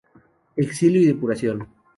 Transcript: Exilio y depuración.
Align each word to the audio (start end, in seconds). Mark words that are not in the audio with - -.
Exilio 0.55 0.99
y 0.99 1.05
depuración. 1.05 1.67